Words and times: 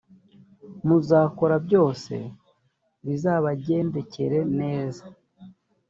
muzakora 0.87 1.55
byose 1.65 2.13
bizabagendekere 3.05 4.39
neza 4.59 5.05